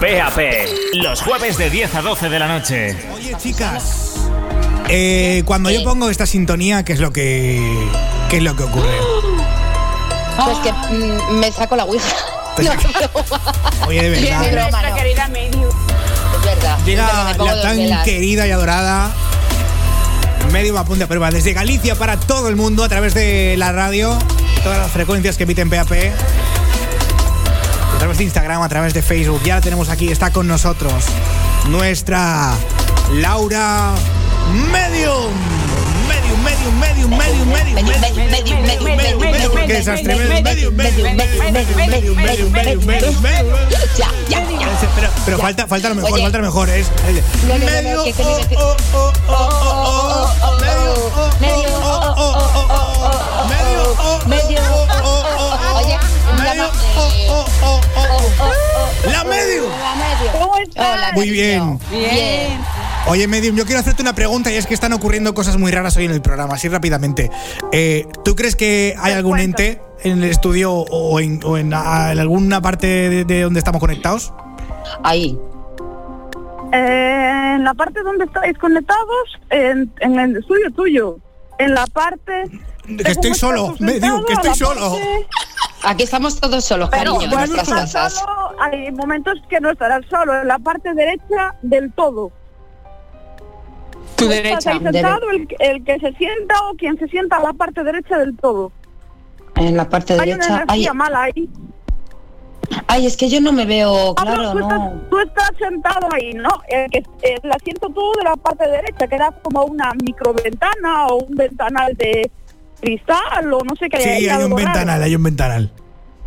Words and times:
PAP, 0.00 0.38
los 0.94 1.20
jueves 1.22 1.58
de 1.58 1.68
10 1.70 1.94
a 1.94 2.02
12 2.02 2.28
de 2.30 2.38
la 2.38 2.48
noche. 2.48 2.96
Oye, 3.14 3.34
chicas, 3.38 4.14
eh, 4.88 5.42
cuando 5.44 5.70
yo 5.70 5.84
pongo 5.84 6.08
esta 6.08 6.26
sintonía, 6.26 6.84
¿qué 6.84 6.94
es 6.94 7.00
lo 7.00 7.12
que, 7.12 7.60
qué 8.30 8.38
es 8.38 8.42
lo 8.42 8.56
que 8.56 8.62
ocurre? 8.64 8.96
Pues 10.42 10.58
que 10.58 10.72
mm, 10.72 11.38
me 11.38 11.52
saco 11.52 11.76
la 11.76 11.84
ouija. 11.84 12.06
No, 12.60 12.72
broma. 12.74 13.42
Oye, 13.86 14.10
de 14.10 14.18
Es 14.18 14.40
verdad. 14.40 14.70
broma, 14.70 14.88
no. 14.90 14.94
querida 14.96 15.28
Medium. 15.28 15.64
Es 15.64 16.44
verdad. 16.44 16.78
Llega 16.84 17.34
la 17.38 17.62
tan 17.62 17.76
velas. 17.76 18.04
querida 18.04 18.46
y 18.46 18.50
adorada 18.50 19.10
Medio 20.52 20.76
apunte 20.76 21.04
a 21.04 21.06
prueba 21.06 21.30
desde 21.30 21.52
Galicia 21.52 21.94
para 21.94 22.18
todo 22.18 22.48
el 22.48 22.56
mundo 22.56 22.82
a 22.82 22.88
través 22.88 23.14
de 23.14 23.54
la 23.56 23.70
radio, 23.72 24.18
todas 24.64 24.78
las 24.78 24.90
frecuencias 24.90 25.36
que 25.36 25.44
emiten 25.44 25.70
PAP, 25.70 25.90
través 28.00 28.18
de 28.18 28.24
Instagram, 28.24 28.62
a 28.62 28.68
través 28.68 28.94
de 28.94 29.02
Facebook. 29.02 29.42
Ya 29.44 29.56
la 29.56 29.60
tenemos 29.60 29.88
aquí, 29.88 30.08
está 30.10 30.30
con 30.30 30.46
nosotros 30.48 31.04
nuestra 31.68 32.54
Laura 33.12 33.92
Medium. 34.72 35.30
Medium, 36.08 36.42
medium, 36.42 36.80
medium, 36.80 37.10
medium, 37.10 37.48
medium, 37.48 37.48
Medium, 37.50 37.86
medium, 37.86 38.30
medium, 38.30 38.62
medium, 38.62 38.96
medium, 38.96 39.20
medium, 39.20 39.52
Porque 39.52 39.78
es 39.78 39.86
medium, 39.86 40.04
tremendo. 40.04 40.42
Medium, 40.50 40.74
medium, 40.76 41.16
medium, 41.16 41.52
medium, 41.54 41.76
medium, 41.86 42.16
medium, 42.16 42.52
medium, 42.52 42.86
medium, 42.86 43.22
medium. 43.22 43.56
Ya, 43.98 44.08
ya, 44.28 44.40
ya. 44.40 44.68
Pero, 44.96 45.08
pero 45.24 45.38
falta, 45.38 45.66
falta 45.66 45.88
lo 45.90 45.94
mejor, 45.96 46.12
Oye. 46.12 46.22
falta 46.22 46.38
lo 46.38 46.44
mejor. 46.44 46.68
Es 46.70 46.86
No, 47.46 47.48
no, 47.48 47.58
no, 47.58 47.64
medio, 47.66 47.96
no, 47.96 48.04
que- 48.04 48.12
que- 48.12 48.22
oh, 48.22 48.40
que- 48.48 48.56
oh, 48.56 48.76
oh, 48.92 49.12
oh, 49.28 49.30
oh, 49.30 50.34
oh, 50.42 50.60
medio, 50.60 50.92
oh, 51.16 51.30
Medio, 51.40 51.68
oh, 51.74 52.14
oh, 52.16 52.16
oh, 52.16 52.50
oh, 52.54 52.70
oh, 53.40 53.48
medio, 53.48 53.82
oh, 53.82 53.96
oh, 54.00 54.28
Medio, 54.28 54.60
oh, 54.62 54.86
oh, 54.90 55.24
oh, 55.38 55.58
oh, 55.60 55.76
Oye, 55.84 55.98
medio, 56.50 56.70
oh, 56.96 57.46
oh, 57.64 57.80
oh. 58.40 59.10
La 59.10 59.24
medio. 59.24 59.64
Hola, 59.66 59.94
medio. 59.96 60.32
¿Cómo 60.40 60.56
estás? 60.58 60.94
Hola, 60.94 61.12
Muy 61.14 61.30
bien. 61.30 61.78
Bien. 61.90 62.60
Oye, 63.06 63.26
Medium, 63.26 63.56
yo 63.56 63.64
quiero 63.64 63.80
hacerte 63.80 64.02
una 64.02 64.14
pregunta 64.14 64.52
y 64.52 64.56
es 64.56 64.66
que 64.66 64.74
están 64.74 64.92
ocurriendo 64.92 65.32
cosas 65.34 65.56
muy 65.56 65.72
raras 65.72 65.96
hoy 65.96 66.04
en 66.04 66.10
el 66.12 66.20
programa, 66.20 66.54
así 66.54 66.68
rápidamente. 66.68 67.30
Eh, 67.72 68.06
¿Tú 68.24 68.36
crees 68.36 68.56
que 68.56 68.94
hay 68.98 69.14
algún 69.14 69.38
ente 69.40 69.80
en 70.02 70.22
el 70.22 70.30
estudio 70.30 70.72
o 70.72 71.18
en, 71.20 71.40
o 71.44 71.56
en, 71.56 71.72
a- 71.72 72.12
en 72.12 72.18
alguna 72.18 72.60
parte 72.60 72.86
de, 72.86 73.24
de 73.24 73.42
donde 73.42 73.58
estamos 73.58 73.80
conectados? 73.80 74.32
Ahí. 75.02 75.36
Eh, 76.72 77.52
en 77.56 77.64
la 77.64 77.74
parte 77.74 78.00
donde 78.02 78.24
estáis 78.26 78.56
conectados, 78.58 79.40
en, 79.48 79.92
en 80.00 80.18
el 80.18 80.36
estudio 80.36 80.70
tuyo. 80.72 81.16
En 81.58 81.74
la 81.74 81.86
parte... 81.86 82.44
Que 82.86 83.12
estoy 83.12 83.34
solo, 83.34 83.74
tú 83.78 83.84
Medium, 83.84 84.24
que 84.26 84.32
estoy 84.32 84.54
solo. 84.54 84.96
Aquí 85.84 86.02
estamos 86.04 86.38
todos 86.40 86.64
solos, 86.64 86.88
Pero 86.90 87.14
cariño, 87.16 87.32
en 87.32 87.50
nuestras 87.50 87.68
casas. 87.68 88.12
solo, 88.14 88.52
hay 88.60 88.90
momentos 88.92 89.34
que 89.48 89.60
no 89.60 89.70
estarás 89.70 90.04
solo. 90.10 90.40
En 90.40 90.48
la 90.48 90.58
parte 90.58 90.92
derecha 90.94 91.54
del 91.62 91.92
todo. 91.92 92.30
Tu 94.16 94.28
derecha. 94.28 94.72
Ahí 94.72 94.78
sentado, 94.80 95.30
el, 95.30 95.48
el 95.60 95.84
que 95.84 95.98
se 95.98 96.12
sienta 96.12 96.54
o 96.70 96.74
quien 96.76 96.98
se 96.98 97.08
sienta 97.08 97.36
a 97.36 97.42
la 97.42 97.52
parte 97.54 97.82
derecha 97.82 98.18
del 98.18 98.36
todo. 98.36 98.72
En 99.56 99.76
la 99.76 99.88
parte 99.88 100.12
Hay 100.14 100.32
una 100.32 100.44
derecha. 100.44 100.62
Energía 100.64 100.92
mala 100.94 101.22
ahí. 101.22 101.48
ay, 102.86 103.06
es 103.06 103.16
que 103.16 103.28
yo 103.30 103.40
no 103.40 103.52
me 103.52 103.64
veo 103.64 104.14
Ah, 104.18 104.22
claro, 104.22 104.52
tú, 104.52 104.58
no. 104.58 104.68
estás, 104.68 105.10
tú 105.10 105.18
estás 105.20 105.50
sentado 105.58 106.08
ahí, 106.12 106.34
¿no? 106.34 106.50
El, 106.68 106.90
que, 106.90 107.02
el 107.22 107.52
asiento 107.52 107.88
tú 107.88 108.02
de 108.18 108.24
la 108.24 108.36
parte 108.36 108.68
derecha, 108.68 109.06
que 109.08 109.14
era 109.14 109.32
como 109.42 109.64
una 109.64 109.92
microventana 110.04 111.06
o 111.06 111.24
un 111.24 111.34
ventanal 111.36 111.94
de 111.96 112.30
cristal 112.80 113.52
o 113.52 113.60
no 113.64 113.76
sé 113.76 113.88
qué. 113.88 114.00
Sí, 114.02 114.08
hay 114.08 114.28
algo 114.28 114.46
un 114.54 114.60
raro. 114.60 114.64
ventanal, 114.64 115.02
hay 115.02 115.14
un 115.14 115.22
ventanal. 115.22 115.72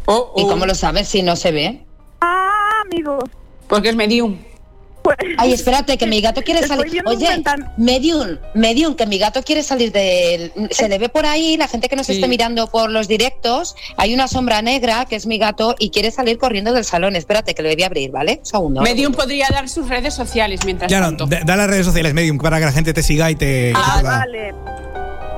Oh, 0.06 0.34
¿Y 0.38 0.44
oh, 0.44 0.48
cómo 0.48 0.66
lo 0.66 0.76
sabes 0.76 1.08
si 1.08 1.22
no 1.24 1.36
se 1.36 1.52
ve? 1.52 1.86
Ah, 2.22 2.82
amigos. 2.86 3.24
Porque 3.68 3.90
es 3.90 3.96
medium. 3.96 4.38
Pues, 5.02 5.18
Ay, 5.38 5.52
espérate, 5.52 5.98
que 5.98 6.08
mi 6.08 6.22
gato 6.22 6.42
quiere 6.44 6.66
salir. 6.66 7.04
Oye, 7.06 7.28
Medium, 7.76 8.38
Medium, 8.56 8.96
que 8.96 9.06
mi 9.06 9.18
gato 9.18 9.44
quiere 9.44 9.62
salir 9.62 9.92
del. 9.92 10.54
Se 10.72 10.88
le 10.88 10.98
ve 10.98 11.10
por 11.10 11.26
ahí, 11.26 11.58
la 11.58 11.68
gente 11.68 11.90
que 11.90 11.98
nos 11.98 12.06
Sí. 12.08 12.14
esté 12.14 12.30
mirando 12.30 12.68
por 12.68 12.90
los 12.90 13.10
directos, 13.10 13.76
hay 13.98 14.14
una 14.14 14.30
sombra 14.30 14.62
negra 14.62 15.04
que 15.04 15.18
es 15.18 15.26
mi 15.26 15.38
gato 15.38 15.76
y 15.78 15.90
quiere 15.90 16.10
salir 16.10 16.38
corriendo 16.38 16.72
del 16.72 16.86
salón. 16.86 17.18
Espérate, 17.18 17.54
que 17.54 17.62
lo 17.64 17.70
voy 17.74 17.84
a 17.84 17.88
abrir, 17.88 18.12
¿vale? 18.12 18.38
Un 18.40 18.46
segundo. 18.46 18.82
Medium 18.82 19.12
podría 19.14 19.48
dar 19.52 19.68
sus 19.68 19.90
redes 19.90 20.14
sociales 20.14 20.62
mientras 20.64 20.88
Claro, 20.88 21.08
tanto. 21.08 21.26
da 21.26 21.42
da 21.44 21.58
las 21.58 21.68
redes 21.68 21.86
sociales, 21.86 22.14
Medium, 22.14 22.38
para 22.38 22.60
que 22.60 22.66
la 22.66 22.72
gente 22.72 22.94
te 22.94 23.04
siga 23.04 23.30
y 23.30 23.36
te... 23.36 23.74
ah, 23.76 24.00
vale. 24.02 24.54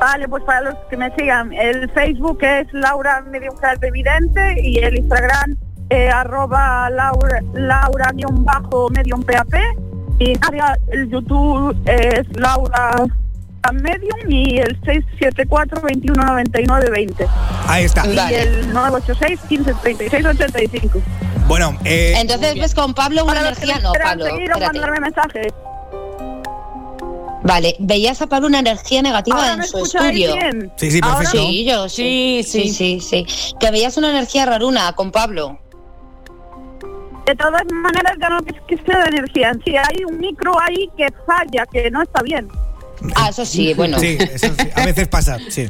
Vale, 0.05 0.27
pues 0.27 0.43
para 0.43 0.61
los 0.61 0.75
que 0.88 0.97
me 0.97 1.09
sigan, 1.16 1.51
el 1.51 1.89
Facebook 1.89 2.38
es 2.43 2.67
Laura 2.73 3.21
Medium 3.21 3.55
Vidente 3.91 4.55
y 4.61 4.77
el 4.77 4.97
Instagram 4.97 5.57
eh, 5.89 6.09
arroba 6.09 6.91
Laura, 6.91 7.41
Laura 7.55 8.11
guion 8.13 8.45
bajo 8.45 8.88
Medium 8.91 9.23
PAP 9.23 9.47
y 10.19 10.33
el 10.91 11.09
YouTube 11.09 11.75
es 11.88 12.27
Laura 12.38 12.91
Medium 13.73 14.29
y 14.29 14.59
el 14.59 14.79
674 14.85 15.81
2199 15.81 16.89
20 16.91 17.27
Ahí 17.67 17.85
está. 17.85 18.05
y 18.05 18.16
Vale. 18.16 18.41
el 18.43 18.73
986 18.73 19.39
15 19.49 19.73
36 19.81 20.23
85. 20.23 21.01
Bueno, 21.47 21.75
eh, 21.83 22.13
Entonces 22.17 22.53
ves 22.53 22.75
con 22.75 22.93
Pablo 22.93 23.23
una 23.23 23.33
Para 23.33 23.49
los 23.49 23.57
que 23.57 23.66
energía. 23.66 23.77
me 23.77 23.83
No, 23.87 23.91
quieran 23.93 24.09
Pablo. 24.19 24.25
seguir 24.25 24.49
o 24.51 24.53
espérate. 24.53 24.77
mandarme 24.79 24.99
mensajes. 24.99 25.47
Vale, 27.45 27.75
veías 27.79 28.22
a 28.23 28.28
Pablo 28.28 28.47
una 28.47 28.59
energía 28.59 29.03
negativa 29.03 29.38
Ahora 29.38 29.53
en 29.53 29.59
me 29.59 29.67
su 29.67 29.78
estudio. 29.78 30.33
bien. 30.33 30.72
sí, 30.78 30.89
sí, 30.89 31.00
Ahora 31.03 31.17
perfecto. 31.19 31.45
Sí, 31.47 31.66
yo 31.66 31.89
sí. 31.89 32.41
Sí, 32.44 32.69
Sí, 32.73 33.00
sí, 33.00 33.00
sí. 33.00 33.53
Que 33.59 33.69
veías 33.69 33.95
una 33.97 34.09
energía 34.09 34.45
raruna 34.47 34.91
con 34.94 35.11
Pablo. 35.11 35.59
De 37.28 37.35
todas 37.35 37.61
maneras, 37.72 38.13
ya 38.19 38.29
no 38.29 38.39
es 38.39 38.61
que 38.67 38.78
sea 38.85 39.00
de 39.03 39.09
energía. 39.17 39.51
Sí, 39.63 39.75
hay 39.78 40.03
un 40.05 40.19
micro 40.19 40.53
ahí 40.59 40.89
que 40.97 41.07
falla, 41.25 41.66
que 41.72 41.89
no 41.91 42.01
está 42.01 42.22
bien. 42.23 42.47
Ah, 43.16 43.29
eso 43.29 43.45
sí, 43.45 43.73
bueno. 43.75 44.00
Sí, 44.00 44.17
eso 44.19 44.47
sí, 44.57 44.69
a 44.75 44.85
veces 44.85 45.07
pasa, 45.07 45.38
sí. 45.50 45.69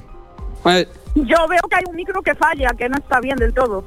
Yo 1.15 1.47
veo 1.47 1.61
que 1.69 1.75
hay 1.75 1.83
un 1.89 1.95
micro 1.95 2.21
que 2.21 2.35
falla, 2.35 2.69
que 2.77 2.87
no 2.89 2.97
está 2.97 3.19
bien 3.19 3.35
del 3.37 3.53
todo. 3.53 3.83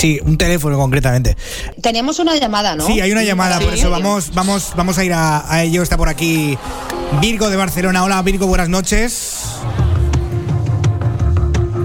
Sí, 0.00 0.18
un 0.24 0.38
teléfono 0.38 0.78
concretamente. 0.78 1.36
Teníamos 1.82 2.18
una 2.20 2.34
llamada, 2.36 2.74
¿no? 2.74 2.86
Sí, 2.86 3.02
hay 3.02 3.12
una 3.12 3.22
llamada, 3.22 3.58
Sí. 3.58 3.64
por 3.64 3.74
eso 3.74 3.90
vamos, 3.90 4.32
vamos, 4.34 4.72
vamos 4.74 4.96
a 4.96 5.04
ir 5.04 5.12
a, 5.12 5.44
a 5.52 5.62
ello. 5.62 5.82
Está 5.82 5.98
por 5.98 6.08
aquí 6.08 6.56
Virgo 7.20 7.50
de 7.50 7.56
Barcelona. 7.56 8.02
Hola, 8.02 8.22
Virgo, 8.22 8.46
buenas 8.46 8.70
noches. 8.70 9.42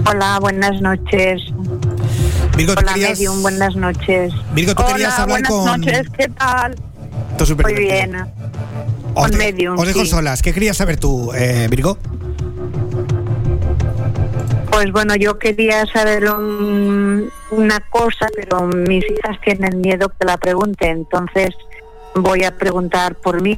Hola, 0.08 0.38
buenas 0.40 0.80
noches. 0.80 1.42
Virgo, 2.56 2.74
tú 2.74 2.80
Hola, 2.80 2.94
querías, 2.94 3.10
Medium, 3.18 3.42
buenas 3.42 3.76
noches. 3.76 4.32
Virgo, 4.54 4.74
tú 4.74 4.82
querías 4.86 5.18
hablar 5.18 5.42
buenas 5.42 5.50
con. 5.50 5.66
noches, 5.66 6.06
¿qué 6.16 6.28
tal? 6.30 6.74
Es 7.38 7.48
súper 7.48 7.66
Muy 7.66 7.74
divertido. 7.74 8.12
bien. 8.12 8.32
Os, 9.14 9.22
con 9.24 9.30
de- 9.32 9.36
Medium, 9.36 9.78
os 9.78 9.86
dejo 9.86 10.00
sí. 10.00 10.06
solas. 10.06 10.40
¿Qué 10.40 10.54
querías 10.54 10.78
saber 10.78 10.96
tú, 10.98 11.32
eh, 11.34 11.66
Virgo? 11.70 11.98
Pues 14.70 14.92
bueno, 14.92 15.14
yo 15.16 15.38
quería 15.38 15.84
saber 15.92 16.30
un- 16.30 16.95
una 17.56 17.80
cosa, 17.80 18.26
pero 18.36 18.62
mis 18.66 19.04
hijas 19.10 19.40
tienen 19.44 19.80
miedo 19.80 20.08
que 20.18 20.26
la 20.26 20.36
pregunte, 20.36 20.88
entonces 20.88 21.50
voy 22.14 22.44
a 22.44 22.56
preguntar 22.56 23.14
por 23.16 23.40
mí. 23.42 23.56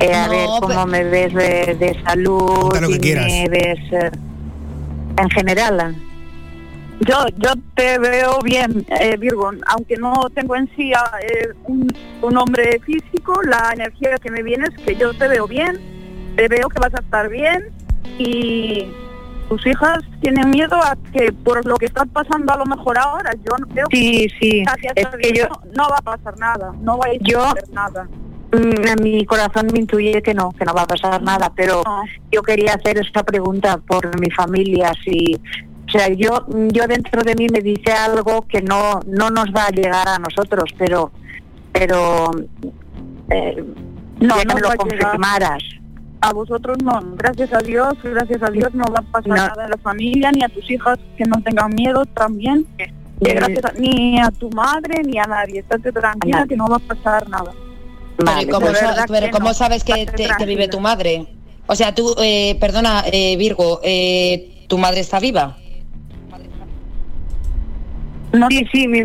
Eh, 0.00 0.14
a 0.14 0.26
No, 0.26 0.30
ver 0.32 0.46
cómo 0.60 0.68
pero- 0.68 0.86
me 0.86 1.04
ves 1.04 1.34
de, 1.34 1.76
de 1.78 2.02
salud 2.04 2.72
lo 2.80 2.88
que 2.88 2.98
quieras. 2.98 3.26
me 3.26 3.48
ves 3.48 3.78
eh, 3.92 4.10
en 5.18 5.30
general. 5.30 5.94
Yo, 7.00 7.16
yo 7.38 7.50
te 7.74 7.98
veo 7.98 8.40
bien, 8.42 8.84
eh, 9.00 9.16
Virgo, 9.16 9.50
aunque 9.68 9.96
no 9.96 10.12
tengo 10.34 10.54
en 10.56 10.68
sí 10.76 10.92
ah, 10.94 11.18
eh, 11.22 11.48
un, 11.64 11.88
un 12.22 12.36
hombre 12.38 12.78
físico, 12.84 13.40
la 13.42 13.70
energía 13.72 14.16
que 14.22 14.30
me 14.30 14.42
viene 14.42 14.64
es 14.74 14.84
que 14.84 14.94
yo 14.96 15.12
te 15.14 15.26
veo 15.28 15.46
bien, 15.48 15.78
te 16.36 16.46
veo 16.48 16.68
que 16.68 16.78
vas 16.78 16.94
a 16.94 17.00
estar 17.00 17.28
bien 17.30 17.64
y 18.18 18.86
tus 19.50 19.66
hijas 19.66 19.98
tienen 20.22 20.48
miedo 20.50 20.76
a 20.76 20.96
que 21.12 21.32
por 21.32 21.66
lo 21.66 21.74
que 21.76 21.86
estás 21.86 22.06
pasando 22.12 22.52
a 22.54 22.56
lo 22.58 22.64
mejor 22.66 22.96
ahora, 22.98 23.32
yo 23.34 23.52
no 23.58 23.66
creo 23.66 23.86
que 23.88 24.28
Sí, 24.40 24.62
gracias 24.64 24.92
Es 24.94 25.06
que 25.08 25.32
yo, 25.36 25.48
no, 25.48 25.60
no 25.76 25.88
va 25.90 25.96
a 25.98 26.02
pasar 26.02 26.38
nada, 26.38 26.72
no 26.80 26.96
va 26.96 27.06
a 27.06 27.12
Yo- 27.20 27.42
hacer 27.44 27.68
nada. 27.72 28.08
mm, 28.52 28.88
a 28.88 29.02
mi 29.02 29.26
corazón 29.26 29.66
me 29.72 29.80
intuye 29.80 30.22
que 30.22 30.34
no, 30.34 30.50
que 30.52 30.64
no 30.64 30.72
va 30.72 30.82
a 30.82 30.86
pasar 30.86 31.20
nada, 31.22 31.52
pero 31.54 31.82
No. 31.84 32.02
yo 32.30 32.42
quería 32.42 32.74
hacer 32.74 32.98
esta 32.98 33.24
pregunta 33.24 33.76
por 33.78 34.18
mi 34.20 34.30
familia, 34.30 34.92
si, 35.04 35.34
o 35.88 35.90
sea, 35.90 36.08
yo, 36.10 36.46
yo 36.68 36.86
dentro 36.86 37.22
de 37.24 37.34
mí 37.34 37.48
me 37.52 37.60
dice 37.60 37.90
algo 37.92 38.42
que 38.42 38.62
no, 38.62 39.00
no 39.06 39.30
nos 39.30 39.46
va 39.46 39.64
a 39.66 39.70
llegar 39.70 40.06
a 40.06 40.18
nosotros, 40.20 40.70
pero, 40.78 41.10
pero, 41.72 42.30
eh, 43.30 43.64
No, 44.20 44.36
que 44.36 44.44
lo 44.44 44.84
llegar. 44.84 45.18
A 46.22 46.32
vosotros 46.32 46.76
no, 46.82 47.00
gracias 47.16 47.52
a 47.52 47.58
Dios, 47.58 47.94
gracias 48.02 48.42
a 48.42 48.50
Dios 48.50 48.74
no 48.74 48.84
va 48.84 48.98
a 48.98 49.02
pasar 49.02 49.28
No. 49.28 49.36
nada 49.36 49.64
a 49.64 49.68
la 49.68 49.78
familia, 49.78 50.30
ni 50.32 50.42
a 50.44 50.48
tus 50.48 50.70
hijas 50.70 50.98
que 51.16 51.24
no 51.24 51.40
tengan 51.42 51.74
miedo 51.74 52.04
también, 52.06 52.66
que 52.76 52.84
Eh, 52.84 53.34
gracias 53.34 53.64
a- 53.64 53.72
ni 53.78 54.18
a 54.20 54.30
tu 54.30 54.50
madre 54.50 55.02
ni 55.02 55.18
a 55.18 55.24
nadie, 55.24 55.60
estate 55.60 55.92
tranquila 55.92 56.38
nadie. 56.38 56.48
que 56.50 56.56
no 56.56 56.66
va 56.66 56.76
a 56.76 56.80
pasar 56.80 57.28
nada. 57.28 57.52
Pero, 58.16 58.32
Vale, 58.32 58.48
¿cómo, 58.48 58.66
pero 59.08 59.30
que 59.30 59.38
no. 59.40 59.54
sabes 59.54 59.82
que, 59.82 60.04
te- 60.06 60.28
que 60.36 60.46
vive 60.46 60.68
tu 60.68 60.78
madre? 60.80 61.26
O 61.66 61.74
sea, 61.74 61.94
tú, 61.94 62.14
eh, 62.18 62.56
perdona, 62.60 63.04
eh, 63.10 63.36
Virgo, 63.36 63.80
eh, 63.82 64.64
¿tu 64.68 64.76
madre 64.76 65.00
está 65.00 65.20
viva? 65.20 65.56
No 68.32 68.46
Sí, 68.48 68.64
sí, 68.72 68.86
mi, 68.88 69.02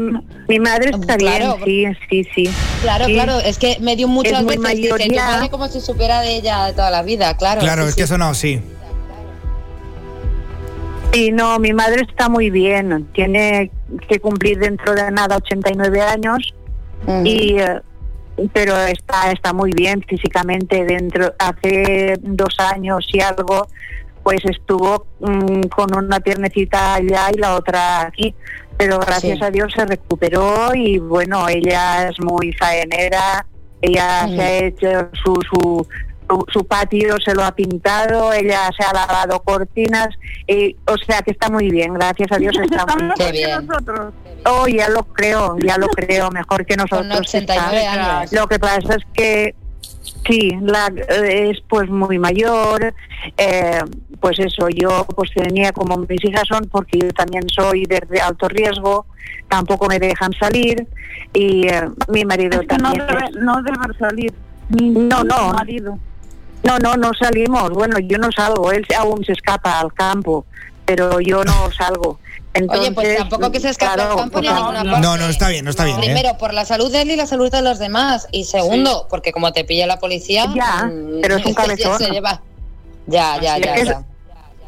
mi 0.48 0.60
madre 0.60 0.92
está 0.92 1.18
Claro. 1.18 1.57
bien, 1.66 1.98
sí, 2.10 2.24
sí, 2.25 2.27
sí. 2.36 2.50
Claro, 2.83 3.06
Sí. 3.06 3.13
claro, 3.13 3.39
es 3.39 3.57
que 3.57 3.77
me 3.81 3.95
dio 3.95 4.07
muchas 4.07 4.42
Es 4.42 4.45
veces 4.45 4.62
dice, 4.75 4.89
mayor 4.89 5.00
tu 5.01 5.13
ya. 5.16 5.25
madre 5.25 5.50
como 5.50 5.68
si 5.68 5.81
supiera 5.81 6.22
de 6.22 6.36
ella 6.36 6.72
toda 6.74 6.92
la 6.92 7.01
vida, 7.01 7.36
claro. 7.36 7.62
Claro, 7.62 7.83
sí, 7.83 7.89
es 7.89 7.95
que 7.95 8.04
eso 8.04 8.18
no, 8.18 8.33
sí. 8.36 8.62
Sí, 11.13 11.31
no, 11.31 11.60
mi 11.60 11.72
madre 11.74 12.01
está 12.10 12.27
muy 12.30 12.50
bien. 12.50 13.07
Tiene 13.13 13.72
que 14.10 14.19
cumplir 14.19 14.60
dentro 14.60 14.94
de 14.94 15.10
nada 15.12 15.38
89 15.38 16.01
años 16.01 16.54
Ujú. 17.07 17.21
y 17.25 17.57
eh, 17.57 17.81
pero 18.51 18.75
está 18.78 19.31
está 19.31 19.54
muy 19.54 19.71
bien 19.71 20.04
físicamente 20.07 20.83
dentro 20.83 21.33
hace 21.39 22.18
dos 22.21 22.54
años 22.60 23.07
y 23.13 23.21
algo 23.21 23.68
pues 24.25 24.39
estuvo 24.45 25.06
mm, 25.19 25.62
con 25.68 25.95
una 25.95 26.19
piernecita 26.19 26.95
allá 26.95 27.27
y 27.31 27.38
la 27.38 27.56
otra 27.56 28.01
aquí 28.07 28.33
pero 28.75 29.00
gracias 29.00 29.38
Sí. 29.38 29.44
a 29.45 29.51
Dios 29.51 29.72
se 29.74 29.86
recuperó 29.86 30.74
y 30.74 30.98
bueno 30.98 31.48
ella 31.48 32.10
es 32.10 32.19
muy 32.19 32.51
faenera 32.54 33.45
ella 33.81 34.27
se 34.27 34.42
ha 34.42 34.57
hecho 34.57 35.10
su, 35.24 35.36
su 35.50 35.88
su, 36.27 36.44
su 36.51 36.66
patio 36.66 37.18
se 37.24 37.36
lo 37.36 37.44
ha 37.45 37.51
pintado, 37.51 38.33
ella 38.33 38.72
se 38.75 38.83
ha 38.83 38.92
lavado 38.92 39.44
cortinas, 39.44 40.07
y, 40.48 40.75
o 40.88 40.98
sea 40.98 41.21
que 41.21 41.30
está 41.30 41.51
muy 41.51 41.69
bien, 41.69 41.94
gracias 41.94 42.31
a 42.31 42.38
Dios 42.38 42.56
está 42.63 42.83
muy 42.95 43.12
bien. 43.31 43.31
bien. 43.31 43.68
nosotros. 43.68 44.12
Oh, 44.48 44.68
ya 44.68 44.89
lo 44.89 45.04
creo, 45.04 45.56
ya 45.63 45.78
lo 45.78 45.86
creo, 45.89 46.31
mejor 46.31 46.66
que 46.66 46.75
Con 46.78 46.88
nosotros. 46.89 47.28
89 47.28 47.78
está. 47.78 48.18
años. 48.21 48.33
Lo 48.33 48.48
que 48.48 48.57
pasa 48.57 48.95
es 48.95 49.04
que 49.13 49.54
sí, 50.27 50.51
la, 50.62 50.88
eh, 50.88 51.51
es 51.51 51.62
pues 51.68 51.89
muy 51.89 52.19
mayor, 52.19 52.94
eh, 53.38 53.81
pues 54.19 54.39
eso, 54.39 54.69
yo 54.69 55.06
pues 55.16 55.31
tenía 55.33 55.72
como 55.72 55.98
mis 55.98 56.24
hijas 56.24 56.44
son, 56.48 56.66
porque 56.72 57.00
yo 57.00 57.10
también 57.12 57.44
soy 57.50 57.86
de, 57.86 58.01
de 58.10 58.19
alto 58.19 58.48
riesgo, 58.48 59.06
tampoco 59.50 59.88
me 59.88 60.00
dejan 60.00 60.33
salir 60.33 60.88
y 61.33 61.68
eh, 61.68 61.89
mi 62.07 62.25
marido 62.25 62.62
Es 62.62 62.68
que 62.68 62.77
no 62.77 62.94
también. 62.94 63.45
no 63.45 63.62
debe 63.62 63.77
salir. 64.00 64.33
Ni 64.69 64.89
No, 64.89 65.24
marido. 65.54 66.00
No, 66.63 66.80
no, 66.80 66.95
no 66.95 67.12
salimos. 67.13 67.69
Bueno, 67.69 68.00
yo 68.00 68.18
no 68.18 68.31
salgo, 68.31 68.71
él 68.71 68.86
aún 68.98 69.24
se 69.24 69.33
escapa 69.33 69.80
al 69.80 69.94
campo, 69.94 70.45
pero 70.86 71.19
yo 71.19 71.44
no 71.44 71.69
salgo. 71.71 72.19
Entonces, 72.56 72.88
Oye, 72.88 72.96
pues 72.96 73.18
tampoco 73.18 73.52
que 73.52 73.60
se 73.60 73.69
escape 73.69 73.96
claro, 73.96 74.12
al 74.12 74.18
campo 74.18 74.40
ni 74.40 74.48
a 74.48 74.52
pues, 74.52 74.62
ninguna 74.62 74.84
no, 74.84 74.92
parte. 74.92 75.07
No, 75.07 75.18
no, 75.18 75.28
está 75.28 75.50
bien, 75.50 75.66
no 75.66 75.72
está 75.72 75.84
bien. 75.84 75.98
¿eh? 75.98 76.06
Primero, 76.06 76.38
por 76.38 76.54
la 76.54 76.63
salud 76.63 76.90
de 76.90 77.02
él 77.02 77.12
y 77.12 77.16
la 77.18 77.28
salud 77.28 77.52
de 77.52 77.62
los 77.62 77.80
demás. 77.80 78.28
Y 78.31 78.46
segundo, 78.46 79.07
porque 79.10 79.34
como 79.34 79.52
te 79.52 79.66
pilla 79.66 79.86
la 79.88 80.00
policía. 80.00 80.46
Ya, 80.56 80.86
mm, 80.86 81.19
pero 81.22 81.36
es 81.36 81.46
un 81.46 81.52
ya 81.56 81.62
cabezón. 81.62 81.98
se 82.00 82.10
lleva. 82.10 82.42
Ya, 83.07 83.40
ya, 83.42 83.57
ya. 83.57 83.75
es. 83.75 83.90
ya. 83.90 84.04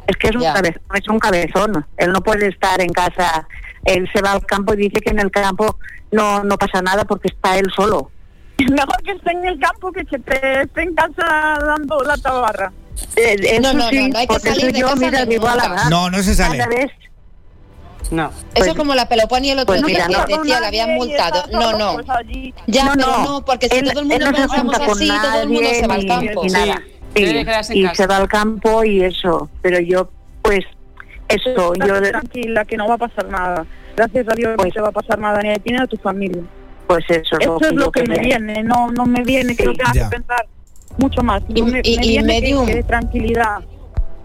Es 0.06 0.16
que 0.16 0.28
es 0.28 0.36
un, 0.36 0.42
Ya. 0.42 0.52
cabezón, 0.54 0.82
es 0.94 1.08
un 1.08 1.18
cabezón. 1.18 1.86
Él 1.96 2.12
no 2.12 2.20
puede 2.22 2.48
estar 2.48 2.78
en 2.80 2.90
casa. 2.90 3.48
Él 3.84 4.08
se 4.12 4.20
va 4.20 4.32
al 4.32 4.44
campo 4.44 4.74
y 4.74 4.76
dice 4.76 5.00
que 5.00 5.10
en 5.10 5.20
el 5.20 5.30
campo 5.30 5.78
no, 6.10 6.44
no 6.44 6.58
pasa 6.58 6.82
nada 6.82 7.04
porque 7.04 7.28
está 7.28 7.56
él 7.56 7.66
solo. 7.74 8.10
Mejor 8.58 9.02
que 9.02 9.12
esté 9.12 9.30
en 9.32 9.46
el 9.46 9.58
campo 9.58 9.92
que 9.92 10.04
que 10.04 10.18
te 10.18 10.62
esté 10.62 10.82
en 10.82 10.94
casa 10.94 11.58
dando 11.64 12.02
la 12.02 12.18
tabarra. 12.18 12.70
Eh, 13.16 13.36
eso 13.40 13.62
No, 13.62 13.72
no, 13.72 13.84
no, 13.84 13.88
sí, 13.88 14.08
no 14.10 14.18
hay 14.18 14.26
que 14.26 14.40
salir 14.40 14.72
de 14.72 14.80
casa 14.82 14.96
mira, 14.96 15.24
nunca. 15.24 15.88
No, 15.88 16.10
no 16.10 16.22
se 16.22 16.34
sale. 16.34 16.58
cada 16.58 16.68
vez 16.68 16.90
No. 18.10 18.28
Eso 18.28 18.36
Pues- 18.54 18.66
es 18.68 18.74
como 18.74 18.94
la 18.94 19.06
Peloponi 19.08 19.50
el 19.50 19.58
otro 19.58 19.74
pues 19.74 19.82
día 19.84 20.06
mira, 20.08 20.24
que 20.24 20.32
no. 20.34 20.42
decía, 20.42 20.60
le 20.60 20.66
habían 20.66 20.94
multado. 20.94 21.44
No, 21.52 21.76
no. 21.76 21.94
Pues 21.94 22.08
allí. 22.10 22.54
Ya, 22.66 22.84
No, 22.84 22.92
pero 22.94 23.06
no. 23.06 23.24
no, 23.24 23.44
porque 23.44 23.68
si 23.68 23.76
Él- 23.78 23.90
todo 23.90 24.00
el 24.00 24.06
mundo 24.06 24.24
no 24.30 24.32
se 24.32 24.40
pensamos 24.42 24.74
así, 24.80 25.08
todo 25.08 25.42
el 25.42 25.48
mundo 25.48 25.62
nadie 25.62 25.74
se 25.80 25.86
va 25.86 25.94
al 25.94 26.06
campo. 26.06 26.42
ni 26.42 26.48
Sí. 26.50 26.56
nada. 26.56 26.82
Sí, 27.14 27.24
en 27.24 27.36
y 27.38 27.44
casa. 27.44 27.94
se 27.94 28.06
va 28.06 28.16
al 28.16 28.28
campo 28.28 28.84
y 28.84 29.02
eso. 29.02 29.50
Pero 29.62 29.80
yo, 29.80 30.08
pues, 30.42 30.64
eso, 31.28 31.74
yo, 31.74 31.84
Estate 31.96 32.10
tranquila, 32.10 32.64
que 32.64 32.76
no 32.76 32.86
va 32.88 32.94
a 32.94 32.98
pasar 32.98 33.26
nada. 33.28 33.66
Gracias 33.96 34.26
a 34.28 34.34
Dios 34.34 34.52
Pues- 34.56 34.68
no 34.68 34.72
te 34.74 34.80
va 34.80 34.88
a 34.88 34.92
pasar 34.92 35.18
nada 35.18 35.40
ni 35.42 35.50
a 35.50 35.54
ti 35.56 35.72
ni 35.72 35.78
a 35.78 35.86
tu 35.86 35.96
familia. 35.96 36.42
pues 36.86 37.04
eso 37.10 37.36
es 37.38 37.44
Eso 37.46 37.58
es 37.60 37.72
lo 37.74 37.92
que 37.92 38.02
me 38.04 38.14
me- 38.16 38.20
viene, 38.20 38.62
no 38.62 38.90
no 38.90 39.04
me 39.04 39.22
viene 39.22 39.54
que 39.54 39.64
Sí, 39.64 39.72
ya. 39.76 39.92
que 40.08 40.16
pensar 40.16 40.46
mucho 40.96 41.22
más. 41.22 41.42
Y- 41.48 41.60
No 41.60 41.66
me, 41.66 41.80
y- 41.84 41.98
me 41.98 42.04
y 42.06 42.08
viene 42.08 42.40
que- 42.40 42.64
que 42.72 42.82
tranquilidad. 42.82 43.58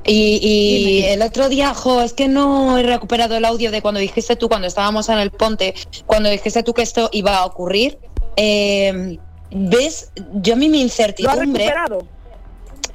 Y, 0.05 0.39
y 0.41 1.03
el 1.05 1.21
otro 1.21 1.47
día, 1.49 1.73
jo, 1.73 2.01
es 2.01 2.13
que 2.13 2.27
no 2.27 2.77
he 2.77 2.83
recuperado 2.83 3.37
el 3.37 3.45
audio 3.45 3.71
de 3.71 3.81
cuando 3.81 3.99
dijiste 3.99 4.35
tú, 4.35 4.49
cuando 4.49 4.67
estábamos 4.67 5.07
en 5.09 5.17
el 5.19 5.31
ponte, 5.31 5.73
cuando 6.05 6.29
dijiste 6.29 6.61
tú 6.63 6.73
que 6.73 6.81
esto 6.81 7.09
iba 7.13 7.37
a 7.37 7.45
ocurrir. 7.45 7.97
Eh, 8.35 9.17
¿Ves? 9.51 10.11
Yo 10.33 10.53
a 10.53 10.57
mí 10.57 10.67
mi 10.67 10.79
¿Lo 10.79 10.83
has 10.85 10.91
incertidumbre. 10.91 11.63
recuperado? 11.65 12.07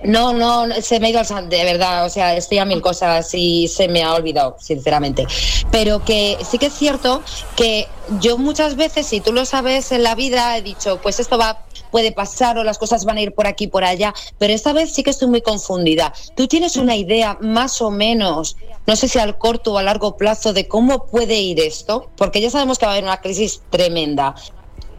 No, 0.04 0.32
no, 0.32 0.66
se 0.80 1.00
me 1.00 1.08
ha 1.08 1.10
ido 1.10 1.18
al 1.18 1.26
san- 1.26 1.48
de 1.48 1.64
verdad, 1.64 2.06
o 2.06 2.08
sea, 2.08 2.36
estoy 2.36 2.58
a 2.58 2.64
mil 2.64 2.80
cosas 2.80 3.28
y 3.34 3.66
se 3.66 3.88
me 3.88 4.04
ha 4.04 4.14
olvidado, 4.14 4.56
sinceramente. 4.60 5.26
Pero 5.72 6.04
que 6.04 6.38
sí 6.48 6.56
que 6.58 6.66
es 6.66 6.72
cierto 6.74 7.20
que 7.56 7.88
yo 8.20 8.38
muchas 8.38 8.76
veces, 8.76 9.06
si 9.06 9.20
tú 9.20 9.32
lo 9.32 9.44
sabes 9.44 9.90
en 9.90 10.04
la 10.04 10.14
vida, 10.14 10.56
he 10.56 10.62
dicho, 10.62 11.00
pues 11.02 11.18
esto 11.18 11.36
va, 11.36 11.64
puede 11.90 12.12
pasar 12.12 12.58
o 12.58 12.64
las 12.64 12.78
cosas 12.78 13.04
van 13.04 13.16
a 13.16 13.22
ir 13.22 13.34
por 13.34 13.48
aquí, 13.48 13.66
por 13.66 13.82
allá, 13.82 14.14
pero 14.38 14.52
esta 14.52 14.72
vez 14.72 14.92
sí 14.94 15.02
que 15.02 15.10
estoy 15.10 15.28
muy 15.28 15.42
confundida. 15.42 16.12
¿Tú 16.36 16.46
tienes 16.46 16.76
una 16.76 16.94
idea 16.94 17.36
más 17.40 17.82
o 17.82 17.90
menos, 17.90 18.56
no 18.86 18.94
sé 18.94 19.08
si 19.08 19.18
al 19.18 19.36
corto 19.36 19.72
o 19.72 19.78
a 19.78 19.82
largo 19.82 20.16
plazo, 20.16 20.52
de 20.52 20.68
cómo 20.68 21.06
puede 21.06 21.40
ir 21.40 21.58
esto? 21.58 22.08
Porque 22.16 22.40
ya 22.40 22.50
sabemos 22.50 22.78
que 22.78 22.86
va 22.86 22.92
a 22.92 22.94
haber 22.94 23.04
una 23.04 23.20
crisis 23.20 23.62
tremenda 23.68 24.34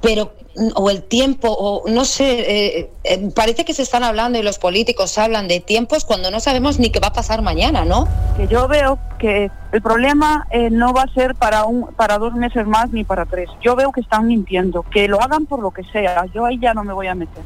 pero 0.02 0.32
o 0.76 0.90
el 0.90 1.04
tiempo 1.04 1.48
o 1.50 1.90
no 1.90 2.04
sé 2.04 2.80
eh, 2.80 2.92
eh, 3.06 3.32
parece 3.34 3.64
que 3.64 3.74
se 3.74 3.82
están 3.82 4.04
hablando 4.04 4.40
y 4.40 4.42
los 4.42 4.60
políticos 4.60 5.18
hablan 5.18 5.48
de 5.48 5.62
tiempos 5.62 6.04
cuando 6.04 6.32
no 6.32 6.42
sabemos 6.42 6.80
ni 6.80 6.90
qué 6.90 7.00
va 7.00 7.08
a 7.08 7.14
pasar 7.14 7.42
mañana 7.42 7.86
no 7.86 8.08
Que 8.36 8.48
yo 8.48 8.68
veo 8.68 9.00
que 9.20 9.50
el 9.72 9.82
problema 9.82 10.48
eh, 10.50 10.70
no 10.70 10.94
va 10.94 11.04
a 11.04 11.14
ser 11.14 11.36
para 11.36 11.66
un 11.66 11.88
para 11.96 12.18
dos 12.18 12.34
meses 12.34 12.66
más 12.66 12.92
ni 12.92 13.04
para 13.04 13.26
tres. 13.26 13.50
Yo 13.62 13.76
veo 13.76 13.92
que 13.92 14.02
están 14.02 14.28
mintiendo, 14.28 14.84
que 14.84 15.08
lo 15.08 15.22
hagan 15.22 15.46
por 15.46 15.60
lo 15.60 15.72
que 15.72 15.84
sea. 15.84 16.26
Yo 16.34 16.46
ahí 16.46 16.58
ya 16.60 16.74
no 16.74 16.84
me 16.84 16.94
voy 16.94 17.08
a 17.08 17.16
meter. 17.16 17.44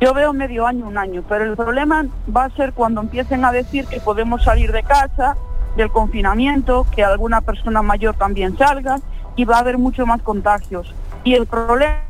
Yo 0.00 0.14
veo 0.14 0.32
medio 0.32 0.66
año, 0.66 0.86
un 0.86 0.96
año, 0.96 1.22
pero 1.28 1.44
el 1.44 1.56
problema 1.56 2.06
va 2.34 2.44
a 2.44 2.50
ser 2.56 2.72
cuando 2.72 3.02
empiecen 3.02 3.44
a 3.44 3.52
decir 3.52 3.86
que 3.86 4.00
podemos 4.00 4.42
salir 4.42 4.72
de 4.72 4.82
casa, 4.82 5.36
del 5.76 5.90
confinamiento, 5.90 6.86
que 6.90 7.04
alguna 7.04 7.42
persona 7.42 7.82
mayor 7.82 8.14
también 8.14 8.56
salga 8.56 8.98
y 9.36 9.44
va 9.44 9.56
a 9.56 9.60
haber 9.60 9.78
mucho 9.78 10.06
más 10.06 10.22
contagios. 10.22 10.92
Y 11.24 11.34
el 11.34 11.46
problema 11.46 12.00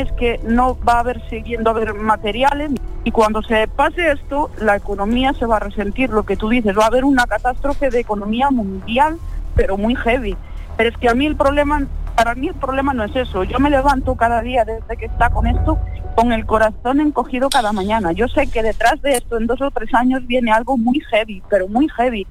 es 0.00 0.10
que 0.12 0.40
no 0.44 0.78
va 0.86 0.94
a 0.94 1.00
haber 1.00 1.28
siguiendo 1.28 1.70
a 1.70 1.74
haber 1.74 1.94
materiales 1.94 2.72
y 3.04 3.10
cuando 3.10 3.42
se 3.42 3.66
pase 3.68 4.12
esto, 4.12 4.50
la 4.58 4.76
economía 4.76 5.32
se 5.32 5.46
va 5.46 5.56
a 5.56 5.60
resentir, 5.60 6.10
lo 6.10 6.24
que 6.24 6.36
tú 6.36 6.48
dices, 6.48 6.76
va 6.76 6.84
a 6.84 6.88
haber 6.88 7.04
una 7.04 7.24
catástrofe 7.24 7.90
de 7.90 8.00
economía 8.00 8.50
mundial, 8.50 9.18
pero 9.54 9.76
muy 9.78 9.94
heavy. 9.96 10.36
Pero 10.76 10.90
es 10.90 10.96
que 10.98 11.08
a 11.08 11.14
mí 11.14 11.26
el 11.26 11.36
problema, 11.36 11.86
para 12.14 12.34
mí 12.34 12.48
el 12.48 12.54
problema 12.54 12.92
no 12.92 13.04
es 13.04 13.16
eso. 13.16 13.44
Yo 13.44 13.58
me 13.58 13.70
levanto 13.70 14.16
cada 14.16 14.42
día 14.42 14.64
desde 14.64 14.96
que 14.96 15.06
está 15.06 15.30
con 15.30 15.46
esto 15.46 15.78
con 16.14 16.32
el 16.32 16.44
corazón 16.44 17.00
encogido 17.00 17.48
cada 17.48 17.72
mañana. 17.72 18.12
Yo 18.12 18.28
sé 18.28 18.48
que 18.48 18.62
detrás 18.62 19.00
de 19.00 19.12
esto 19.12 19.38
en 19.38 19.46
dos 19.46 19.62
o 19.62 19.70
tres 19.70 19.94
años 19.94 20.26
viene 20.26 20.52
algo 20.52 20.76
muy 20.76 21.00
heavy, 21.00 21.42
pero 21.48 21.68
muy 21.68 21.88
heavy, 21.88 22.26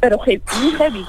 pero 0.00 0.18
muy 0.18 0.70
heavy. 0.78 1.04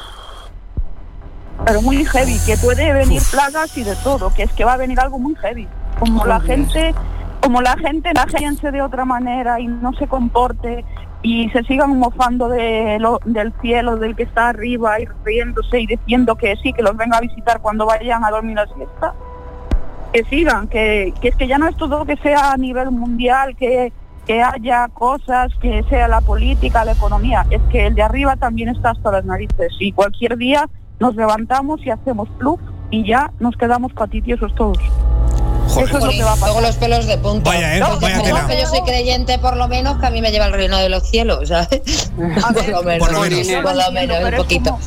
Pero 1.66 1.82
muy 1.82 2.04
heavy, 2.06 2.38
que 2.46 2.58
puede 2.58 2.92
venir 2.94 3.22
plagas 3.32 3.78
y 3.78 3.84
de 3.84 3.96
todo, 4.04 4.34
que 4.34 4.44
es 4.44 4.52
que 4.54 4.66
va 4.66 4.74
a 4.74 4.78
venir 4.78 5.00
algo 5.00 5.20
muy 5.20 5.36
heavy. 5.36 5.68
Como 6.00 6.26
la 6.26 6.40
gente, 6.42 6.94
como 7.42 7.62
la 7.62 7.78
gente 7.78 8.12
la 8.14 8.26
piense 8.26 8.72
de 8.72 8.82
otra 8.82 9.06
manera 9.06 9.60
y 9.60 9.68
no 9.68 9.94
se 9.94 10.08
comporte 10.08 10.84
y 11.22 11.50
se 11.52 11.64
sigan 11.64 11.98
mofando 11.98 12.50
de 12.50 12.98
lo- 13.00 13.20
del 13.26 13.54
cielo, 13.62 13.96
del 13.98 14.16
que 14.16 14.24
está 14.24 14.50
arriba 14.50 15.00
y 15.00 15.08
riéndose 15.24 15.80
y 15.80 15.88
diciendo 15.88 16.36
que 16.36 16.56
sí, 16.62 16.74
que 16.74 16.84
los 16.84 16.96
venga 16.98 17.18
a 17.18 17.22
visitar 17.22 17.62
cuando 17.62 17.86
vayan 17.86 18.24
a 18.26 18.30
dormir 18.30 18.58
la 18.58 18.68
siesta, 18.68 19.14
que 20.14 20.24
sigan, 20.26 20.68
que, 20.68 21.14
que 21.22 21.30
es 21.30 21.36
que 21.36 21.48
ya 21.48 21.58
no 21.58 21.68
es 21.68 21.76
todo 21.78 22.06
que 22.06 22.18
sea 22.18 22.52
a 22.52 22.58
nivel 22.58 22.92
mundial, 22.92 23.56
que, 23.56 23.92
que 24.28 24.44
haya 24.44 24.88
cosas, 24.90 25.52
que 25.62 25.84
sea 25.90 26.08
la 26.08 26.22
política, 26.22 26.86
la 26.86 26.92
economía, 26.92 27.46
es 27.50 27.62
que 27.72 27.88
el 27.88 27.96
de 27.96 28.04
arriba 28.04 28.36
también 28.36 28.70
está 28.70 28.92
hasta 28.92 29.12
las 29.12 29.26
narices 29.26 29.74
y 29.80 29.94
cualquier 29.94 30.38
día 30.38 30.70
nos 31.00 31.16
levantamos 31.16 31.80
y 31.86 31.90
hacemos 31.90 32.30
plug 32.40 32.60
y 32.92 33.06
ya 33.08 33.32
nos 33.40 33.56
quedamos 33.58 33.94
patitiosos 33.94 34.54
todos. 34.56 34.78
Joder. 35.68 35.88
Eso 35.90 35.98
es 35.98 36.04
lo 36.06 36.12
que 36.12 36.24
va 36.24 36.32
a 36.32 36.36
pasar. 36.36 36.50
Luego 36.50 36.62
los 36.62 36.76
pelos 36.78 37.08
de 37.08 37.18
punta 37.18 37.50
Vaya, 37.50 37.78
eh, 37.78 37.82
Porque 37.86 38.06
vaya 38.06 38.18
como 38.20 38.26
tela. 38.36 38.48
que 38.48 38.62
yo 38.62 38.68
soy 38.68 38.82
creyente 38.82 39.40
por 39.40 39.58
lo 39.58 39.68
menos 39.68 39.98
que 40.00 40.06
a 40.06 40.10
mí 40.12 40.22
me 40.22 40.32
lleva 40.32 40.46
el 40.46 40.54
reino 40.54 40.78
de 40.78 40.90
los 40.90 41.04
cielos 41.10 41.50
¿sabes? 41.50 42.12
A 42.44 42.54
por 42.54 42.56
ver, 42.56 42.70
lo 42.70 42.84
menos 42.84 43.08
Por 43.08 43.14
lo 43.18 43.22
menos. 43.22 43.64
por 43.64 43.76
lo 43.76 43.92
menos 43.92 44.18
un 44.32 44.36
poquito 44.38 44.70
como- 44.72 44.84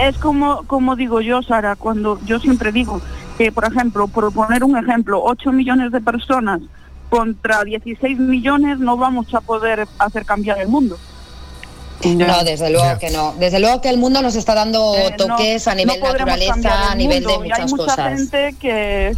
Es 0.00 0.16
como, 0.18 0.62
como 0.66 0.96
digo 0.96 1.20
yo, 1.20 1.42
Sara, 1.42 1.76
cuando 1.76 2.18
yo 2.24 2.38
siempre 2.40 2.72
digo 2.72 3.00
que, 3.36 3.50
por 3.52 3.64
ejemplo, 3.64 4.06
por 4.08 4.32
poner 4.32 4.64
un 4.64 4.76
ejemplo, 4.78 5.20
8 5.22 5.50
millones 5.52 5.92
de 5.92 6.00
personas 6.00 6.60
contra 7.10 7.62
16 7.64 8.18
millones 8.18 8.78
no 8.78 8.96
vamos 8.96 9.34
a 9.34 9.40
poder 9.40 9.86
hacer 9.98 10.24
cambiar 10.24 10.58
el 10.58 10.68
mundo. 10.68 10.96
No 12.10 12.44
desde 12.44 12.70
luego 12.70 12.98
que 12.98 13.10
no 13.10 13.34
desde 13.38 13.60
luego 13.60 13.80
que 13.80 13.88
el 13.90 13.98
mundo 13.98 14.22
nos 14.22 14.34
está 14.36 14.54
dando 14.54 14.94
Eh, 14.96 15.10
no- 15.10 15.16
toques 15.36 15.66
a 15.68 15.74
nivel 15.74 16.00
no 16.00 16.12
naturaleza 16.12 16.88
a 16.88 16.92
el 16.92 16.98
nivel 16.98 17.24
de 17.24 17.32
y 17.32 17.34
hay 17.34 17.40
muchas 17.42 17.70
mucha 17.72 17.84
cosas 17.96 18.08
gente 18.18 18.54
que 18.60 19.16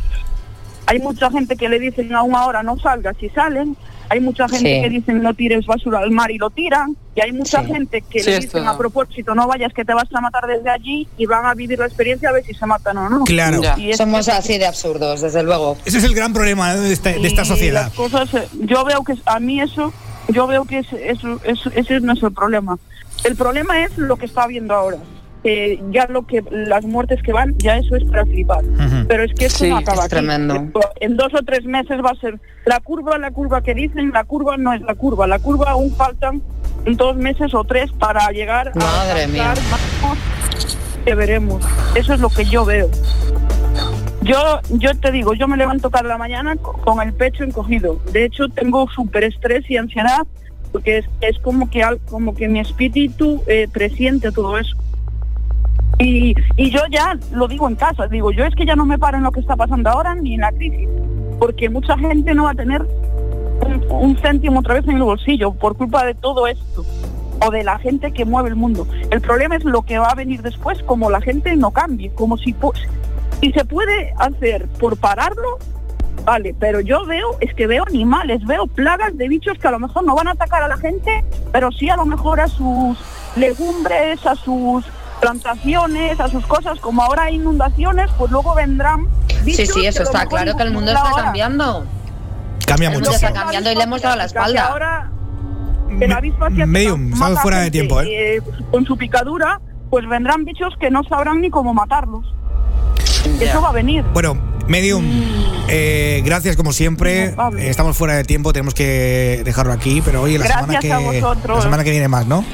hay 0.87 0.99
mucha 0.99 1.31
gente 1.31 1.57
que 1.57 1.69
le 1.69 1.79
dicen 1.79 2.15
aún 2.15 2.35
ahora 2.35 2.63
no 2.63 2.79
salgas 2.79 3.17
y 3.23 3.29
salen 3.31 3.77
Hay 4.11 4.21
mucha 4.21 4.47
gente 4.47 4.69
Sí. 4.77 4.83
que 4.83 4.91
dicen 4.91 5.23
no 5.23 5.33
tires 5.33 5.65
basura 5.65 6.01
al 6.01 6.11
mar 6.11 6.31
y 6.31 6.37
lo 6.37 6.51
tiran. 6.51 6.95
Y 7.17 7.23
hay 7.23 7.33
mucha 7.33 7.63
Sí. 7.63 7.69
gente 7.73 8.03
que 8.03 8.21
Sí, 8.21 8.31
le 8.31 8.41
dicen 8.41 8.69
a 8.69 8.77
propósito 8.77 9.35
no 9.35 9.47
vayas 9.49 9.73
que 9.73 9.83
te 9.83 9.95
vas 9.95 10.05
a 10.13 10.21
matar 10.21 10.47
desde 10.47 10.69
allí 10.69 11.09
y 11.17 11.25
van 11.25 11.47
a 11.47 11.55
vivir 11.55 11.79
la 11.79 11.87
experiencia 11.87 12.29
a 12.29 12.33
ver 12.33 12.45
si 12.45 12.53
se 12.53 12.67
matan 12.67 12.99
o 12.99 13.09
no. 13.09 13.25
Claro. 13.25 13.63
Y 13.79 13.95
Somos 13.95 14.29
así 14.29 14.59
de 14.59 14.67
absurdos, 14.67 15.23
desde 15.23 15.43
luego. 15.43 15.79
Ese 15.87 15.99
es 15.99 16.05
el 16.05 16.15
gran 16.15 16.35
problema 16.35 16.75
de 16.77 16.93
esta, 16.93 17.13
de 17.13 17.27
esta 17.27 17.47
sociedad. 17.47 17.85
las 17.85 17.95
cosas, 17.95 18.35
eh, 18.35 18.47
yo 18.61 18.85
veo 18.85 19.03
que 19.03 19.15
a 19.25 19.41
mí 19.41 19.59
eso, 19.63 19.91
yo 20.29 20.47
veo 20.47 20.65
que 20.65 20.79
es- 20.79 20.93
eso, 20.93 21.39
eso- 21.45 21.71
ese 21.75 22.01
no 22.01 22.13
es 22.13 22.23
el 22.23 22.33
problema. 22.33 22.79
El 23.25 23.37
problema 23.37 23.83
es 23.83 23.97
lo 23.99 24.17
que 24.17 24.27
está 24.27 24.43
habiendo 24.45 24.75
ahora. 24.75 24.99
Eh, 25.47 25.79
ya 25.91 26.07
lo 26.07 26.27
que 26.27 26.43
las 26.51 26.85
muertes 26.87 27.23
que 27.23 27.33
van, 27.33 27.55
ya 27.59 27.77
eso 27.77 27.97
es 27.97 28.05
para 28.05 28.25
flipar. 28.25 28.63
Pero 29.07 29.25
es 29.25 29.35
que 29.35 29.45
esto 29.45 29.65
Sí, 29.65 29.69
no 29.71 29.77
acaba 29.77 29.99
es 29.99 30.05
aquí. 30.05 30.09
tremendo. 30.11 30.69
En 31.01 31.17
dos 31.19 31.35
o 31.35 31.43
tres 31.45 31.65
meses 31.67 31.99
va 32.03 32.11
a 32.13 32.15
ser 32.21 32.41
la 32.65 32.81
curva, 32.81 33.19
la 33.19 33.31
curva 33.31 33.61
que 33.63 33.75
dicen, 33.75 34.11
la 34.13 34.25
curva 34.25 34.57
no 34.57 34.73
es 34.73 34.81
la 34.81 34.95
curva. 34.95 35.27
La 35.27 35.39
curva 35.39 35.73
aún 35.73 35.95
faltan 35.95 36.41
dos 36.87 37.17
meses 37.17 37.53
o 37.55 37.63
tres 37.65 37.93
para 37.93 38.27
llegar 38.31 38.73
Madre 38.75 39.25
a 39.25 39.29
mía. 39.29 39.55
que 41.05 41.15
veremos. 41.15 41.63
Eso 41.95 42.15
es 42.15 42.21
lo 42.21 42.31
que 42.31 42.47
yo 42.47 42.65
veo. 42.65 42.89
Yo, 44.25 44.37
yo 44.71 44.99
te 44.99 45.13
digo, 45.13 45.35
yo 45.35 45.47
me 45.47 45.57
levanto 45.57 45.91
cada 45.91 46.17
mañana 46.17 46.57
co- 46.57 46.73
con 46.73 47.01
el 47.07 47.13
pecho 47.13 47.45
encogido. 47.45 48.01
De 48.11 48.25
hecho, 48.25 48.49
tengo 48.49 48.89
súper 48.89 49.25
estrés 49.25 49.71
y 49.71 49.77
ansiedad 49.77 50.27
porque 50.73 51.05
es, 51.21 51.39
como 51.39 51.71
que 51.71 51.85
como 52.11 52.35
que 52.35 52.49
mi 52.49 52.59
espíritu 52.59 53.43
eh, 53.47 53.69
presiente 53.71 54.33
todo 54.33 54.59
eso. 54.59 54.77
Y, 55.99 56.35
y 56.57 56.71
yo 56.71 56.81
ya 56.91 57.17
lo 57.33 57.47
digo 57.47 57.69
en 57.69 57.77
casa, 57.77 58.09
digo, 58.09 58.33
yo 58.33 58.45
es 58.45 58.55
que 58.57 58.67
ya 58.67 58.75
no 58.75 58.85
me 58.87 58.99
paro 58.99 59.19
en 59.19 59.23
lo 59.25 59.31
que 59.31 59.41
está 59.41 59.55
pasando 59.55 59.91
ahora 59.91 60.15
ni 60.17 60.35
en 60.35 60.41
la 60.41 60.51
crisis, 60.51 60.89
porque 61.39 61.69
mucha 61.69 61.97
gente 61.97 62.35
no 62.35 62.45
va 62.45 62.51
a 62.51 62.55
tener 62.55 62.83
un, 62.83 63.85
un 63.91 64.17
céntimo 64.19 64.59
otra 64.61 64.75
vez 64.75 64.89
en 64.89 64.97
el 64.97 65.03
bolsillo 65.05 65.53
por 65.53 65.77
culpa 65.77 66.05
de 66.05 66.15
todo 66.15 66.49
esto 66.49 66.85
o 67.47 67.51
de 67.51 67.63
la 67.63 67.79
gente 67.79 68.11
que 68.13 68.25
mueve 68.25 68.49
el 68.49 68.57
mundo. 68.57 68.89
El 69.11 69.21
problema 69.21 69.55
es 69.55 69.65
lo 69.65 69.83
que 69.83 69.99
va 69.99 70.09
a 70.09 70.15
venir 70.17 70.43
después, 70.43 70.83
como 70.83 71.11
la 71.11 71.21
gente 71.21 71.55
no 71.57 71.71
cambie, 71.71 72.11
como 72.15 72.37
si, 72.39 72.53
si 73.41 73.53
se 73.53 73.65
puede 73.65 74.15
hacer 74.19 74.69
por 74.81 74.97
pararlo, 74.97 75.59
vale, 76.25 76.55
pero 76.59 76.81
yo 76.81 77.05
veo, 77.05 77.37
es 77.41 77.55
que 77.55 77.67
veo 77.67 77.85
animales, 77.87 78.45
veo 78.47 78.67
plagas 78.67 79.17
de 79.17 79.29
bichos 79.29 79.59
que 79.59 79.69
a 79.69 79.71
lo 79.71 79.79
mejor 79.79 80.05
no 80.05 80.15
van 80.15 80.29
a 80.29 80.33
atacar 80.33 80.63
a 80.63 80.69
la 80.69 80.77
gente, 80.77 81.25
pero 81.53 81.71
sí 81.73 81.91
a 81.91 81.97
lo 81.97 82.07
mejor 82.07 82.41
a 82.41 82.49
sus 82.49 82.99
legumbres, 83.37 84.25
a 84.27 84.35
sus 84.35 84.85
plantaciones, 85.21 86.21
a 86.21 86.29
sus 86.29 86.47
cosas, 86.47 86.79
como 86.81 87.03
ahora 87.03 87.25
hay 87.25 87.37
inundaciones, 87.37 88.11
pues 88.19 88.31
luego 88.31 88.55
vendrán 88.55 89.07
Sí, 89.29 89.37
bichos 89.45 89.75
sí, 89.75 89.87
a 89.87 89.89
eso 89.91 90.03
está 90.03 90.27
claro 90.27 90.57
que 90.57 90.63
el 90.63 90.71
mundo 90.73 90.91
está 90.91 91.03
ahora. 91.03 91.25
cambiando. 91.25 91.85
Cambia 92.67 92.89
el 92.89 92.95
mundo 92.95 93.11
muchísimo. 93.11 93.29
está 93.29 93.41
cambiando 93.43 93.71
y 93.71 93.75
le 93.75 93.83
hemos 93.83 94.01
dado 94.01 94.17
la 94.17 94.25
espalda. 94.25 94.67
Ahora, 94.67 95.11
el 96.01 96.13
avispa 96.13 96.47
asiática 96.47 96.67
Medium, 96.67 97.13
fuera 97.13 97.59
de 97.59 97.71
tiempo, 97.71 98.01
¿eh? 98.01 98.37
eh, 98.37 98.43
con 98.71 98.87
su 98.87 98.97
picadura, 98.97 99.61
pues 99.91 100.09
vendrán 100.09 100.45
bichos 100.45 100.75
que 100.81 100.91
no 100.91 101.05
sabrán 101.05 101.41
ni 101.41 101.51
cómo 101.51 101.75
matarlos. 101.75 102.25
Eso 103.41 103.61
va 103.61 103.69
a 103.69 103.73
venir. 103.73 104.05
Bueno, 104.13 104.37
Medium, 104.69 105.05
eh, 105.69 106.23
gracias 106.25 106.57
como 106.57 106.73
siempre. 106.73 107.27
Eh, 107.27 107.69
estamos 107.69 107.97
fuera 107.97 108.15
de 108.15 108.25
tiempo, 108.25 108.53
tenemos 108.53 108.75
que 108.75 109.43
dejarlo 109.45 109.73
aquí, 109.73 110.01
pero 110.05 110.23
oye, 110.23 110.39
la 110.39 110.47
semana 110.47 110.79
que 110.79 110.89
Gracias 110.89 111.23
a 111.23 111.27
vosotros. 111.29 111.57
la 111.59 111.63
semana 111.63 111.85
que 111.85 111.91
viene 111.91 112.09
más, 112.09 112.27
¿no? 112.27 112.45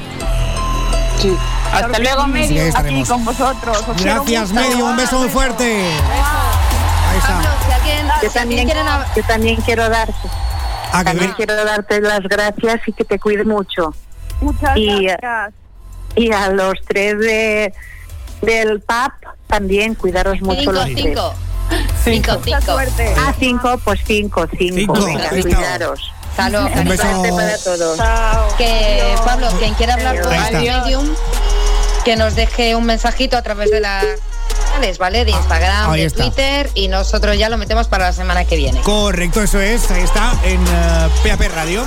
Sí. 1.18 1.36
Hasta 1.72 1.98
luego, 1.98 2.26
medio. 2.26 2.62
Aquí 2.74 3.04
con 3.04 3.24
vosotros. 3.24 3.84
Os 3.88 4.02
Gracias. 4.02 4.52
Medium, 4.52 4.82
un 4.90 4.96
beso 4.96 5.18
muy 5.20 5.28
fuerte. 5.28 5.64
Ahí 5.64 7.18
Pablo, 7.20 7.48
está. 7.48 7.66
si 7.66 7.72
alguien, 7.72 8.06
Yo 8.22 8.28
si 8.28 8.34
también, 8.38 8.68
yo 8.68 9.22
también 9.26 9.56
quiero 9.60 9.88
darte, 9.88 10.14
Ah, 10.92 11.04
también 11.04 11.32
quiero 11.36 11.54
darte 11.64 12.00
las 12.00 12.20
gracias 12.22 12.80
y 12.88 12.92
que 12.92 13.04
te 13.04 13.18
cuide 13.20 13.44
mucho. 13.44 13.94
Muchas 14.40 14.76
Y, 14.76 15.04
gracias. 15.04 15.52
Y 16.16 16.32
a 16.32 16.48
los 16.50 16.74
tres 16.88 17.18
de 17.18 17.72
del 18.42 18.80
PAP 18.80 19.12
también 19.50 19.94
cuidaros 19.94 20.40
mucho 20.40 20.60
Cinco, 20.60 20.72
los 20.72 20.84
tres. 20.84 20.96
cinco. 20.96 21.34
Cinco, 22.02 22.32
Mucha 22.38 22.60
cinco. 22.60 22.72
suerte. 22.72 23.14
Ah, 23.18 23.34
cinco, 23.38 23.78
pues 23.84 24.00
cinco, 24.06 24.46
cinco. 24.58 24.94
Cinco, 24.96 25.04
Venga, 25.04 25.28
cuidaros. 25.28 26.12
Luego, 26.50 26.66
Un 26.74 26.84
beso. 26.88 27.02
Para 27.36 27.58
todos. 27.58 27.96
Chao. 27.98 28.56
Que 28.56 29.02
Adiós. 29.02 29.20
Pablo, 29.20 29.48
quien 29.58 29.74
quiera 29.74 29.94
hablar 29.94 30.20
con 30.22 30.32
está. 30.32 30.58
Medium, 30.58 31.06
que 32.04 32.16
nos 32.16 32.34
deje 32.34 32.74
un 32.74 32.84
mensajito 32.86 33.36
a 33.36 33.42
través 33.42 33.70
de 33.70 33.80
las 33.80 34.04
sociales, 34.58 34.98
¿vale? 34.98 35.24
De 35.26 35.32
Instagram, 35.32 35.92
de 35.92 36.04
está. 36.06 36.22
Twitter 36.22 36.70
y 36.74 36.88
nosotros 36.88 37.36
ya 37.36 37.50
lo 37.50 37.58
metemos 37.58 37.88
para 37.88 38.06
la 38.06 38.12
semana 38.14 38.44
que 38.46 38.56
viene. 38.56 38.80
Correcto, 38.80 39.42
eso 39.42 39.60
es. 39.60 39.90
Ahí 39.90 40.02
está 40.02 40.32
en 40.44 40.60
eh, 40.66 41.08
PAP 41.28 41.42
Radio. 41.54 41.84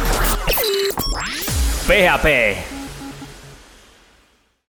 PAP 1.88 2.26